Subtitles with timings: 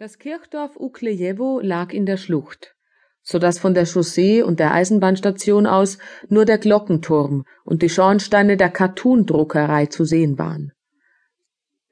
[0.00, 2.74] Das Kirchdorf Uklejewo lag in der Schlucht,
[3.20, 5.98] so dass von der Chaussee und der Eisenbahnstation aus
[6.30, 10.72] nur der Glockenturm und die Schornsteine der Cartoon-Druckerei zu sehen waren.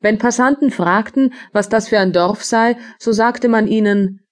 [0.00, 4.26] Wenn Passanten fragten, was das für ein Dorf sei, so sagte man ihnen,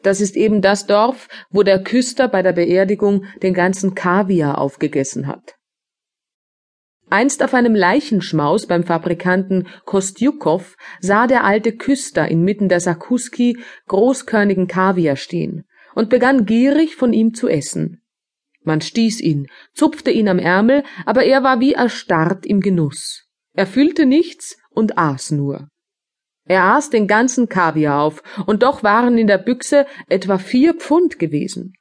[0.00, 5.26] das ist eben das Dorf, wo der Küster bei der Beerdigung den ganzen Kaviar aufgegessen
[5.26, 5.56] hat.
[7.12, 14.66] Einst auf einem Leichenschmaus beim Fabrikanten Kostjukow sah der alte Küster inmitten der Sakuski großkörnigen
[14.66, 18.00] Kaviar stehen und begann gierig von ihm zu essen.
[18.64, 23.28] Man stieß ihn, zupfte ihn am Ärmel, aber er war wie erstarrt im Genuss.
[23.52, 25.68] Er fühlte nichts und aß nur.
[26.46, 31.18] Er aß den ganzen Kaviar auf, und doch waren in der Büchse etwa vier Pfund
[31.18, 31.74] gewesen.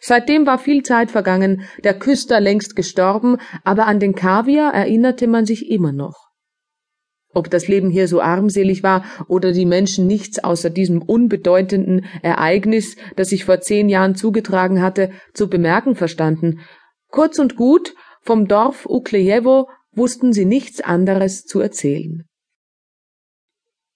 [0.00, 5.44] Seitdem war viel Zeit vergangen, der Küster längst gestorben, aber an den Kaviar erinnerte man
[5.44, 6.28] sich immer noch.
[7.34, 12.96] Ob das Leben hier so armselig war oder die Menschen nichts außer diesem unbedeutenden Ereignis,
[13.16, 16.60] das sich vor zehn Jahren zugetragen hatte, zu bemerken verstanden.
[17.10, 22.24] Kurz und gut, vom Dorf Uklejewo wussten sie nichts anderes zu erzählen.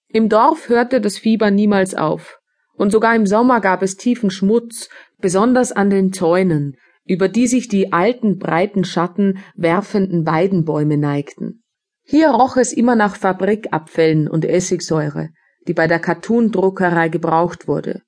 [0.09, 2.39] Im Dorf hörte das Fieber niemals auf,
[2.75, 7.67] und sogar im Sommer gab es tiefen Schmutz, besonders an den Zäunen, über die sich
[7.67, 11.63] die alten breiten Schatten werfenden Weidenbäume neigten.
[12.03, 15.29] Hier roch es immer nach Fabrikabfällen und Essigsäure,
[15.67, 18.01] die bei der Cartoon-Druckerei gebraucht wurde.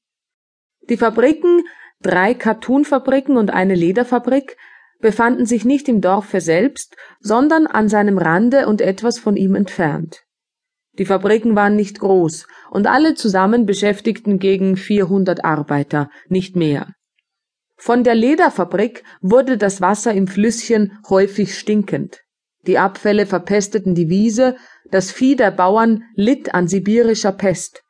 [0.90, 1.62] Die Fabriken,
[2.02, 4.58] drei Cartoonfabriken und eine Lederfabrik,
[5.00, 10.24] befanden sich nicht im Dorfe selbst, sondern an seinem Rande und etwas von ihm entfernt.
[10.98, 16.94] Die Fabriken waren nicht groß, und alle zusammen beschäftigten gegen 400 Arbeiter, nicht mehr.
[17.78, 22.22] Von der Lederfabrik wurde das Wasser im Flüsschen häufig stinkend.
[22.66, 24.56] Die Abfälle verpesteten die Wiese,
[24.90, 27.84] das Vieh der Bauern litt an sibirischer Pest.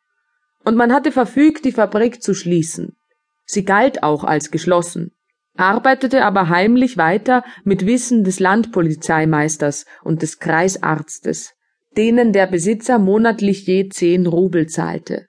[0.64, 2.98] Und man hatte verfügt, die Fabrik zu schließen.
[3.46, 5.12] Sie galt auch als geschlossen,
[5.56, 11.55] arbeitete aber heimlich weiter mit Wissen des Landpolizeimeisters und des Kreisarztes,
[11.98, 15.28] denen der Besitzer monatlich je zehn Rubel zahlte.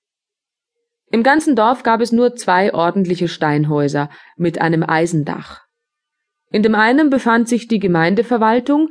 [1.11, 5.65] Im ganzen Dorf gab es nur zwei ordentliche Steinhäuser mit einem Eisendach.
[6.51, 8.89] In dem einen befand sich die Gemeindeverwaltung,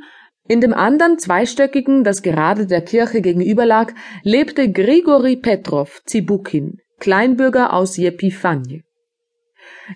[0.48, 7.72] in dem anderen zweistöckigen, das gerade der Kirche gegenüber lag, lebte Grigori Petrov Zibukin, Kleinbürger
[7.72, 8.82] aus Jepifanje.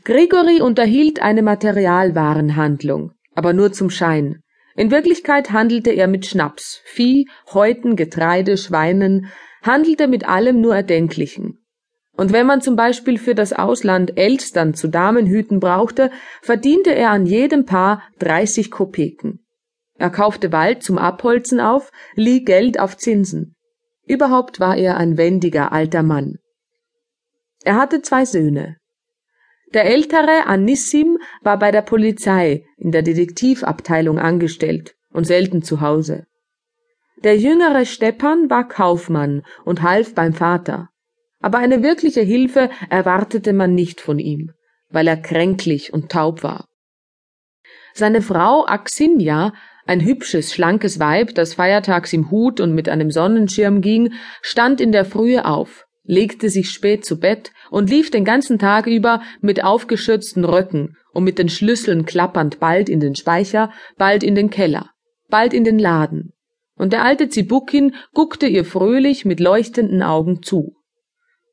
[0.04, 4.42] Grigori unterhielt eine Materialwarenhandlung, aber nur zum Schein.
[4.80, 9.26] In Wirklichkeit handelte er mit Schnaps, Vieh, Häuten, Getreide, Schweinen,
[9.62, 11.62] handelte mit allem nur Erdenklichen.
[12.16, 16.10] Und wenn man zum Beispiel für das Ausland Elstern zu Damenhüten brauchte,
[16.40, 19.44] verdiente er an jedem Paar 30 Kopeken.
[19.98, 23.56] Er kaufte Wald zum Abholzen auf, lieh Geld auf Zinsen.
[24.06, 26.38] Überhaupt war er ein wendiger alter Mann.
[27.64, 28.79] Er hatte zwei Söhne.
[29.74, 36.26] Der ältere Anissim war bei der Polizei in der Detektivabteilung angestellt und selten zu Hause.
[37.22, 40.90] Der jüngere Stepan war Kaufmann und half beim Vater
[41.40, 44.52] aber eine wirkliche Hilfe erwartete man nicht von ihm,
[44.90, 46.66] weil er kränklich und taub war.
[47.94, 49.52] Seine Frau Axinia,
[49.86, 54.92] ein hübsches, schlankes Weib, das feiertags im Hut und mit einem Sonnenschirm ging, stand in
[54.92, 59.62] der Frühe auf, legte sich spät zu Bett und lief den ganzen Tag über mit
[59.62, 64.90] aufgeschürzten Röcken und mit den Schlüsseln klappernd bald in den Speicher, bald in den Keller,
[65.28, 66.32] bald in den Laden.
[66.74, 70.74] Und der alte Zibukin guckte ihr fröhlich mit leuchtenden Augen zu.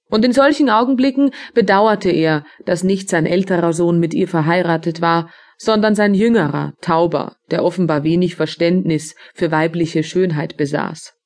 [0.09, 5.29] Und in solchen Augenblicken bedauerte er, dass nicht sein älterer Sohn mit ihr verheiratet war,
[5.57, 11.16] sondern sein jüngerer, Tauber, der offenbar wenig Verständnis für weibliche Schönheit besaß.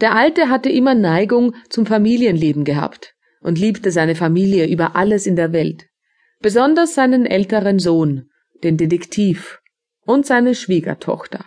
[0.00, 5.36] Der Alte hatte immer Neigung zum Familienleben gehabt und liebte seine Familie über alles in
[5.36, 5.86] der Welt,
[6.40, 8.30] besonders seinen älteren Sohn,
[8.62, 9.60] den Detektiv,
[10.04, 11.46] und seine Schwiegertochter.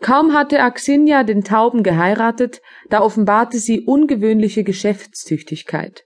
[0.00, 6.04] Kaum hatte Axinia den Tauben geheiratet, da offenbarte sie ungewöhnliche Geschäftstüchtigkeit.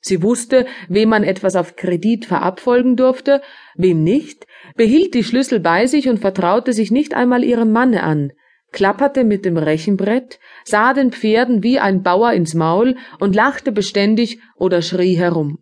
[0.00, 3.42] Sie wusste, wem man etwas auf Kredit verabfolgen durfte,
[3.76, 4.46] wem nicht,
[4.76, 8.32] behielt die Schlüssel bei sich und vertraute sich nicht einmal ihrem Manne an,
[8.76, 14.38] klapperte mit dem Rechenbrett, sah den Pferden wie ein Bauer ins Maul und lachte beständig
[14.54, 15.58] oder schrie herum.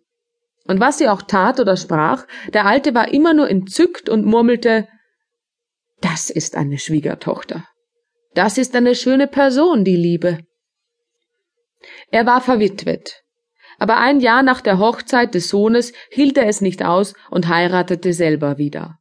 [0.67, 4.87] Und was sie auch tat oder sprach, der Alte war immer nur entzückt und murmelte
[6.01, 7.65] das ist eine Schwiegertochter.
[8.33, 10.39] Das ist eine schöne Person, die Liebe.
[12.11, 13.23] Er war verwitwet.
[13.79, 18.11] Aber ein Jahr nach der Hochzeit des Sohnes hielt er es nicht aus und heiratete
[18.11, 18.99] selber wieder.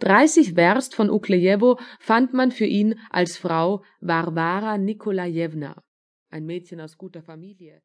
[0.00, 5.82] Dreißig Werst von Uklejewo fand man für ihn als Frau Varvara Nikolajewna,
[6.30, 7.82] ein Mädchen aus guter Familie,